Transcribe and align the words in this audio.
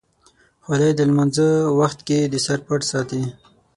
خولۍ 0.65 0.91
د 0.95 0.99
لمانځه 1.09 1.47
وخت 1.79 1.99
کې 2.07 2.19
د 2.27 2.35
سر 2.45 2.59
پټ 2.67 2.81
ساتي. 2.91 3.21